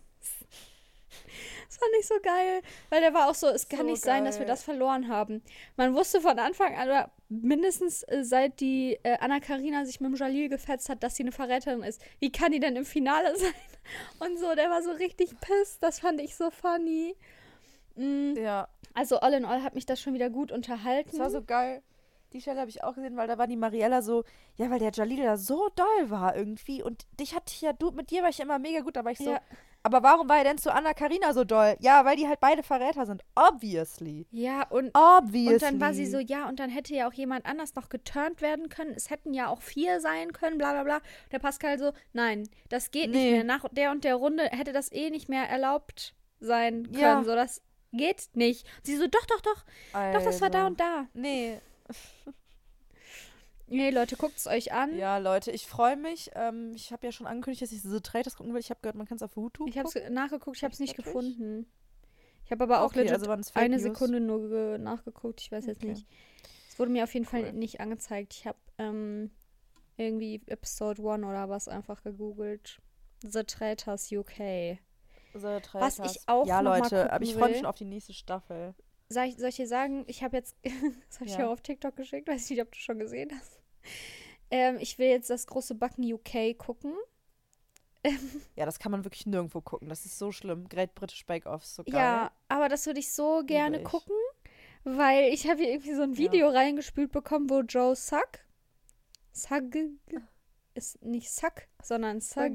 [1.74, 4.24] Das fand ich so geil, weil der war auch so, es kann So nicht sein,
[4.24, 4.54] dass wir geil.
[4.54, 5.42] das verloren haben.
[5.76, 10.14] Man wusste von Anfang an, oder mindestens äh, seit die äh, Anna-Karina sich mit dem
[10.16, 12.00] Jalil gefetzt hat, dass sie eine Verräterin ist.
[12.20, 13.52] Wie kann die denn im Finale sein?
[14.20, 15.82] Und so, der war so richtig pissed.
[15.82, 17.16] Das fand ich so funny.
[17.96, 21.10] Mm, Ja, also all in all hat mich das schon wieder gut unterhalten.
[21.10, 21.82] das war so geil.
[22.34, 24.24] Die Stelle habe ich auch gesehen, weil da war die Mariella so,
[24.56, 26.82] ja, weil der Jalil da so doll war irgendwie.
[26.82, 29.12] Und dich hatte ich ja, du, mit dir war ich immer mega gut, da war
[29.12, 29.40] ich so, Ja.
[29.84, 31.76] aber warum war er denn zu Anna Karina so doll?
[31.78, 33.22] Ja, weil die halt beide Verräter sind.
[33.36, 34.26] Obviously.
[34.32, 35.54] ja, und Obviously.
[35.54, 38.42] Und dann war sie so, ja, und dann hätte ja auch jemand anders noch geturnt
[38.42, 38.92] werden können.
[38.96, 41.00] Es hätten ja auch vier sein können, bla bla bla.
[41.30, 43.30] Der Pascal so, nein, das geht nicht Nee.
[43.32, 43.44] mehr.
[43.44, 46.98] Nach der und der Runde hätte das eh nicht mehr erlaubt sein können.
[46.98, 47.22] Ja.
[47.22, 48.66] So, das geht nicht.
[48.78, 51.06] Und sie so, doch, doch, doch, doch, das war da und da.
[51.14, 51.60] Nee.
[53.66, 54.94] Nee, Leute, guckt es euch an.
[54.96, 56.30] Ja, Leute, ich freue mich.
[56.34, 58.60] Ähm, ich habe ja schon angekündigt, dass ich diese Traitors gucken will.
[58.60, 60.12] Ich habe gehört, man kann es auf YouTube Ich habe es gucken.
[60.12, 61.06] nachgeguckt, ich habe es nicht Wirklich?
[61.14, 61.66] gefunden.
[62.44, 63.82] Ich habe aber auch Okay, also eine News?
[63.82, 65.40] Sekunde nur ge- nachgeguckt.
[65.40, 65.92] Ich weiß jetzt Okay.
[65.92, 66.06] nicht.
[66.68, 67.52] Es wurde mir auf jeden Fall Cool.
[67.54, 68.34] nicht angezeigt.
[68.34, 69.30] Ich habe ähm,
[69.96, 72.82] irgendwie Episode 1 oder was einfach gegoogelt.
[73.22, 74.36] The Traitors UK.
[74.36, 74.78] The
[75.42, 75.62] Was
[75.96, 76.16] Traitors.
[76.16, 78.74] ich auch Ja, Leute, aber gucken ich freue mich schon auf die nächste Staffel.
[79.08, 81.40] Soll ich, soll ich dir sagen, ich habe jetzt, das habe ich Ja.
[81.40, 83.60] ja auf TikTok geschickt, weiß nicht, ob du schon gesehen hast.
[84.50, 86.94] Ähm, ich will jetzt das große Backen UK gucken.
[88.54, 89.88] Ja, das kann man wirklich nirgendwo gucken.
[89.88, 90.68] Das ist so schlimm.
[90.68, 91.94] Great British Bake Off so geil.
[91.94, 93.84] Ja, aber das würde ich so gerne ich.
[93.84, 94.14] gucken,
[94.84, 96.18] weil ich habe hier irgendwie so ein Ja.
[96.18, 98.40] Video reingespült bekommen, wo Joe Suck,
[99.32, 99.74] Sug,
[100.74, 102.20] ist nicht Suck, sondern.
[102.20, 102.52] Sag.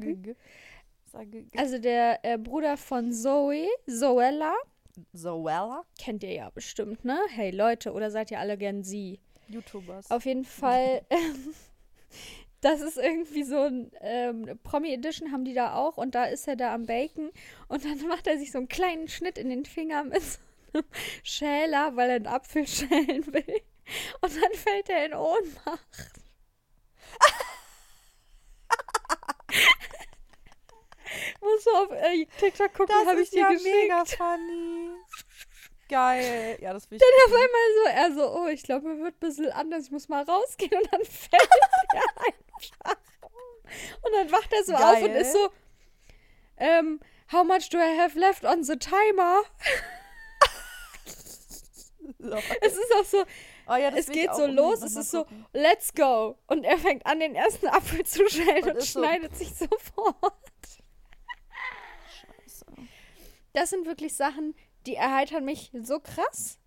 [1.58, 4.54] also der äh, Bruder von Zoe, Zoella,
[5.14, 5.84] Zoella.
[6.00, 7.20] kennt ihr ja bestimmt, ne?
[7.30, 9.20] Hey Leute, oder seid ihr alle gern sie?
[9.48, 10.10] YouTubers.
[10.12, 11.54] Auf jeden Fall, ähm,
[12.62, 16.48] das ist irgendwie so ein ähm, Promi Edition haben die da auch und da ist
[16.48, 17.32] er da am Baken
[17.68, 20.40] und dann macht er sich so einen kleinen Schnitt in den Finger mit so
[20.74, 20.86] einem
[21.24, 23.62] Schäler, weil er einen Apfel schälen will.
[24.22, 26.20] Und dann fällt er in Ohnmacht.
[31.42, 33.76] Musst du auf äh, TikTok gucken, das habe ich ist dir ja geschickt.
[33.76, 34.92] mega funny.
[35.90, 36.58] Geil.
[36.62, 37.02] Ja, das will ich.
[37.04, 39.92] Dann auf einmal so, er so, oh, ich glaube, er wird ein bisschen anders, ich
[39.92, 41.50] muss mal rausgehen und dann fällt
[41.94, 42.98] er einfach.
[44.04, 45.22] Und dann wacht er so auf und Geil.
[45.22, 45.50] ist so,
[46.58, 47.00] ähm,
[47.32, 49.42] how much do I have left on the timer?
[52.62, 53.24] Es ist auch so,
[53.72, 55.46] Oh ja, das es geht so los, es ist so, gucken.
[55.54, 56.36] let's go.
[56.48, 59.54] Und er fängt an, den ersten Apfel zu schälen Und und, ist so- schneidet sich
[59.54, 60.49] sofort.
[63.54, 66.60] Das sind wirklich Sachen, die erheitern mich so krass.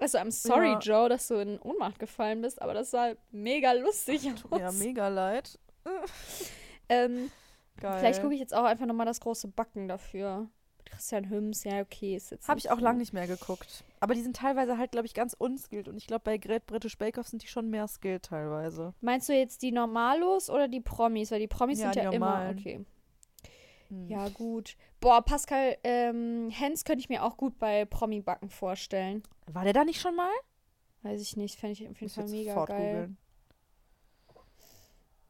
[0.00, 0.78] Also, I'm sorry, Ja.
[0.78, 4.72] Joe, dass du in Ohnmacht gefallen bist, aber das sah mega lustig Tut mir ja
[4.72, 5.58] mega leid.
[6.88, 7.30] Ähm,
[7.80, 7.98] Geil.
[7.98, 10.48] vielleicht gucke ich jetzt auch einfach nochmal das große Backen dafür.
[10.78, 12.48] Mit Christian Hüms, ja, okay, ist jetzt.
[12.48, 13.84] Habe ich auch so- lange nicht mehr geguckt.
[14.00, 15.88] Aber die sind teilweise halt, glaube ich, ganz unskilled.
[15.88, 18.94] Und ich glaube, bei Great British Bake Off sind die schon mehr skilled teilweise.
[19.00, 21.30] Meinst du jetzt die Normalos oder die Promis?
[21.30, 22.26] Weil die Promis Ja, sind die ja immer.
[22.26, 22.58] normalen.
[22.58, 22.84] Okay.
[23.88, 24.08] Hm.
[24.08, 24.76] Ja, gut.
[25.00, 29.22] Boah, Pascal ähm, Hens könnte ich mir auch gut bei Promi-Backen vorstellen.
[29.46, 30.30] War der da nicht schon mal?
[31.02, 33.16] Weiß ich nicht, fände ich auf jeden Fall mega geil.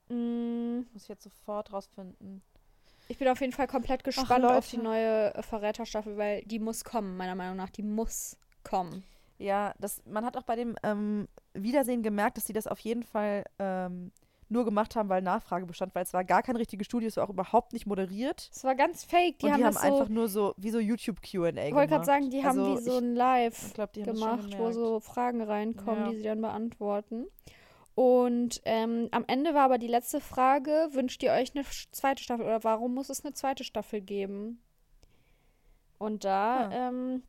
[0.08, 2.42] Mm, Muss ich jetzt sofort rausfinden.
[3.08, 6.84] ich bin auf jeden Fall komplett gespannt auf die neue äh, Verräterstaffel, weil die muss
[6.84, 7.70] kommen, meiner Meinung nach.
[7.70, 9.04] Die muss kommen.
[9.38, 13.02] Ja, das, man hat auch bei dem ähm, Wiedersehen gemerkt, dass sie das auf jeden
[13.02, 14.10] Fall ähm,
[14.50, 17.24] nur gemacht haben, weil Nachfrage bestand, weil es war gar kein richtiges Studio, es war
[17.24, 18.50] auch überhaupt nicht moderiert.
[18.52, 19.38] Es war ganz fake.
[19.40, 19.88] Die und haben die haben das so.
[19.88, 21.88] einfach nur so, wie so YouTube-QA ich wollte gemacht.
[21.90, 25.42] gerade sagen, die haben Also wie so ein Live haben schon gemacht, wo so Fragen
[25.42, 26.10] reinkommen, Ja.
[26.10, 27.26] die sie dann beantworten.
[27.94, 32.46] Und ähm, am Ende war aber die letzte Frage: Wünscht ihr euch eine zweite Staffel
[32.46, 34.62] oder warum muss es eine zweite Staffel geben?
[35.98, 37.22] Und da ähm,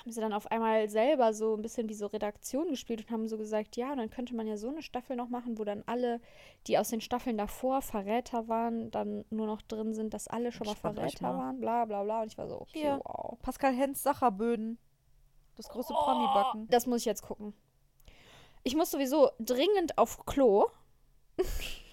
[0.00, 3.28] haben sie dann auf einmal selber so ein bisschen wie so Redaktion gespielt und haben
[3.28, 5.82] so gesagt: Ja, und dann könnte man ja so eine Staffel noch machen, wo dann
[5.86, 6.20] alle,
[6.66, 10.66] die aus den Staffeln davor Verräter waren, dann nur noch drin sind, dass alle schon
[10.66, 11.38] mal Verräter mal.
[11.38, 12.22] waren, bla bla bla.
[12.22, 13.00] Und ich war so: Okay, Hier.
[13.04, 13.38] wow.
[13.42, 14.78] Pascal Hens Sacherböden.
[15.56, 16.68] Das große Promi-Backen.
[16.68, 17.54] Das muss ich jetzt gucken.
[18.62, 20.66] Ich muss sowieso dringend auf Klo.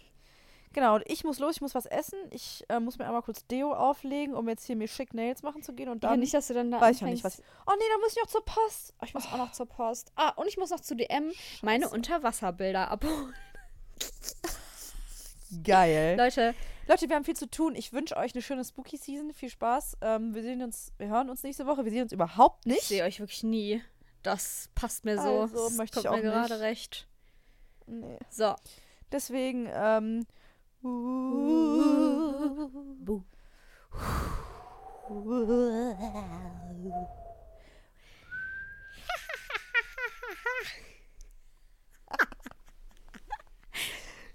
[0.74, 2.18] Genau, und ich muss los, ich muss was essen.
[2.32, 5.62] Ich äh, muss mir einmal kurz Deo auflegen, um jetzt hier mir schick Nails machen
[5.62, 5.88] zu gehen.
[5.88, 7.42] Und Ja, dann nicht, dass du dann da weiß ich noch nicht, was.
[7.68, 8.94] Oh nee, dann muss ich noch zur Post.
[9.00, 10.12] Oh, ich muss auch noch zur Post.
[10.16, 11.32] Ah, und ich muss noch zu DM
[11.62, 13.34] meine Unterwasserbilder abholen.
[15.64, 16.16] Geil.
[16.18, 16.56] Leute,
[16.88, 17.76] Leute, wir haben viel zu tun.
[17.76, 19.32] Ich wünsche euch eine schöne Spooky Season.
[19.34, 19.98] Viel Spaß.
[20.02, 21.86] Ähm, wir sehen uns, wir hören uns nächste Woche.
[21.86, 22.84] Wir sehen uns überhaupt ich nicht.
[22.88, 23.82] sehe euch wirklich nie.
[24.24, 25.42] Das passt mir so.
[25.42, 26.50] Also, das möchte ich kommt mir auch nicht.
[26.50, 27.08] gerade recht.
[27.86, 28.18] Nee.
[28.30, 28.56] So.
[29.12, 30.26] Deswegen, ähm.
[30.84, 30.94] Bu.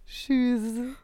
[0.07, 0.97] Tschüss.